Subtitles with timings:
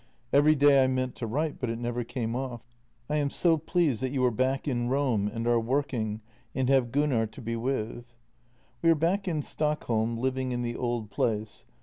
[0.33, 2.75] Every day I meant to write, but it never came off.
[3.07, 6.21] I am so pleased that you are back in Rome and are working,
[6.55, 8.11] and have Gunnar to be with."
[8.81, 11.65] We are back in Stockholm living in the old place.